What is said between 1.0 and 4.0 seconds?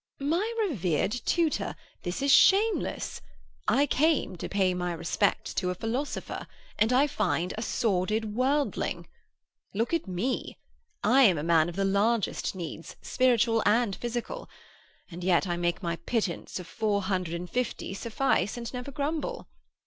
tutor, this is shameless. I